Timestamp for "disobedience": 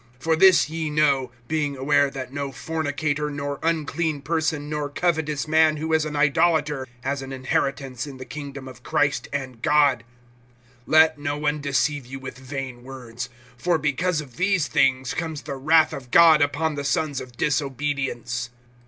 17.37-18.49